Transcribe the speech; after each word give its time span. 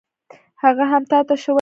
هغه 0.63 0.83
هم 0.91 1.03
تا 1.11 1.19
ته 1.27 1.35
شوی 1.43 1.47
و. 1.47 1.49